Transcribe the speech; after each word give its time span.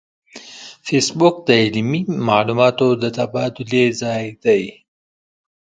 فېسبوک 0.85 1.35
د 1.47 1.49
علمي 1.63 2.01
معلوماتو 2.27 2.87
د 3.01 3.03
تبادلې 3.17 3.83
ځای 4.01 4.25
دی 4.43 4.63